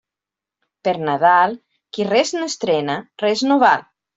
[0.87, 1.53] Per Nadal,
[1.99, 3.89] qui res no estrena, res no val.